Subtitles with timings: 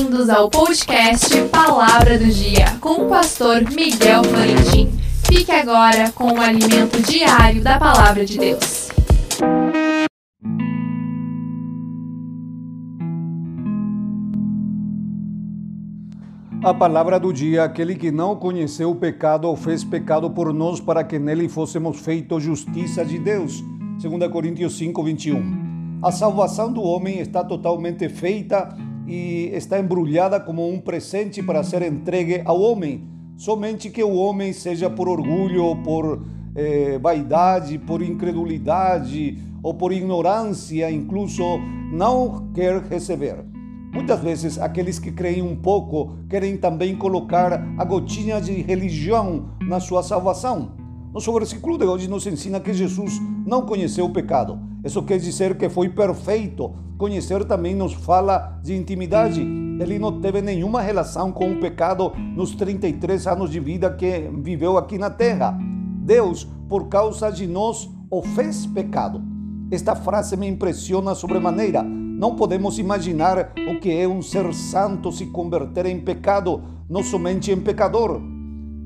[0.00, 4.90] Bem-vindos ao podcast Palavra do Dia com o pastor Miguel Florentin.
[5.26, 8.88] Fique agora com o alimento diário da Palavra de Deus.
[16.64, 20.80] A palavra do dia, aquele que não conheceu o pecado, o fez pecado por nós,
[20.80, 23.62] para que nele fôssemos feitos justiça de Deus.
[24.00, 26.00] 2 Coríntios 5, 21.
[26.02, 28.74] A salvação do homem está totalmente feita
[29.10, 33.08] e está embrulhada como um presente para ser entregue ao homem.
[33.36, 36.24] Somente que o homem, seja por orgulho, por
[36.54, 41.42] eh, vaidade, por incredulidade ou por ignorância, incluso,
[41.92, 43.44] não quer receber.
[43.92, 49.80] Muitas vezes, aqueles que creem um pouco querem também colocar a gotinha de religião na
[49.80, 50.70] sua salvação.
[51.12, 54.69] Nosso versículo de hoje nos ensina que Jesus não conheceu o pecado.
[54.84, 56.72] Isso quer dizer que foi perfeito.
[56.96, 59.40] Conhecer também nos fala de intimidade.
[59.40, 64.76] Ele não teve nenhuma relação com o pecado nos 33 anos de vida que viveu
[64.76, 65.58] aqui na terra.
[66.02, 69.22] Deus, por causa de nós, o fez pecado.
[69.70, 71.84] Esta frase me impressiona sobremaneira
[72.20, 77.50] não podemos imaginar o que é um ser santo se converter em pecado, não somente
[77.50, 78.20] em pecador.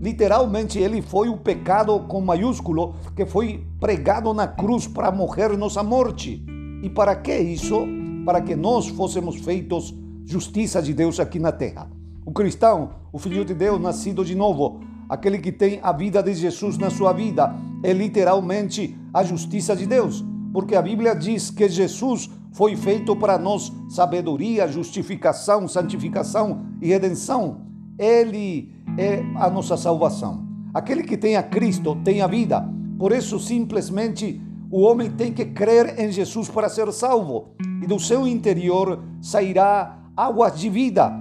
[0.04, 5.82] Literalmente, ele foi o pecado com maiúsculo que foi pregado na cruz para morrer nossa
[5.82, 6.44] morte.
[6.82, 7.86] E para que isso?
[8.22, 9.94] Para que nós fôssemos feitos
[10.26, 11.90] justiça de Deus aqui na terra.
[12.22, 16.34] O cristão, o filho de Deus nascido de novo, aquele que tem a vida de
[16.34, 21.66] Jesus na sua vida, é literalmente a justiça de Deus, porque a Bíblia diz que
[21.66, 27.62] Jesus foi feito para nós sabedoria, justificação, santificação e redenção.
[27.98, 30.44] Ele é a nossa salvação.
[30.72, 32.68] Aquele que tem a Cristo tem a vida.
[32.98, 37.54] Por isso, simplesmente, o homem tem que crer em Jesus para ser salvo.
[37.82, 41.12] E do seu interior sairá águas de vida,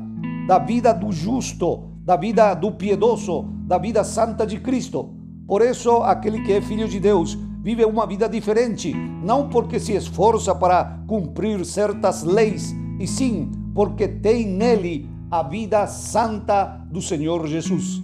[0.48, 5.10] da vida do justo, da vida do piedoso, da vida santa de Cristo.
[5.48, 9.94] Por isso, aquele que é filho de Deus vive uma vida diferente, não porque se
[9.94, 17.48] esforça para cumprir certas leis, e sim porque tem nele a vida santa do Senhor
[17.48, 18.04] Jesus.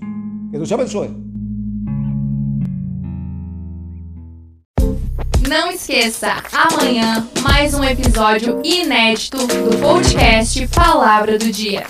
[0.50, 1.16] Que Deus te abençoe.
[5.48, 11.86] Não esqueça, amanhã mais um episódio inédito do podcast Palavra do Dia.